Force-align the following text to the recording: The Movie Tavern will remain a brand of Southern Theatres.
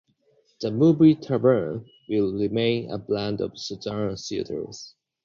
The 0.61 0.71
Movie 0.71 1.13
Tavern 1.13 1.85
will 2.09 2.33
remain 2.33 2.89
a 2.89 2.97
brand 2.97 3.39
of 3.39 3.55
Southern 3.59 4.15
Theatres. 4.15 4.95